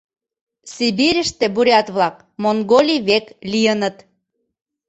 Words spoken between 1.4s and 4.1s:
бурят-влак Монголий век лийыныт.